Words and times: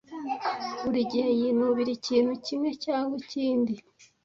Buri 0.83 1.01
gihe 1.11 1.29
yinubira 1.39 1.91
ikintu 1.97 2.33
kimwe 2.45 2.69
cyangwa 2.85 3.13
ikindi. 3.23 3.73